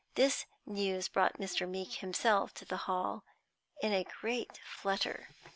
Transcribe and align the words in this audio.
This 0.15 0.47
news 0.65 1.07
brought 1.07 1.35
Mr. 1.37 1.69
Meeke 1.69 1.99
himself 1.99 2.55
to 2.55 2.65
the 2.65 2.77
Hall 2.89 3.23
in 3.83 3.93
a 3.93 4.03
great 4.03 4.57
flutter. 4.65 5.27